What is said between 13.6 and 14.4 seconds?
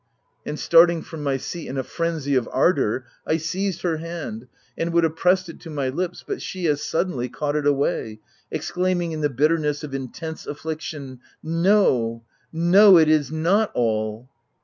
all